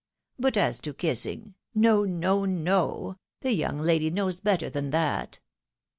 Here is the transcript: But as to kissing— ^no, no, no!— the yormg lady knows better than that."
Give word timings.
But 0.39 0.57
as 0.57 0.79
to 0.79 0.95
kissing— 0.95 1.53
^no, 1.77 2.09
no, 2.09 2.43
no!— 2.43 3.17
the 3.43 3.49
yormg 3.51 3.85
lady 3.85 4.09
knows 4.09 4.39
better 4.39 4.67
than 4.67 4.89
that." 4.89 5.39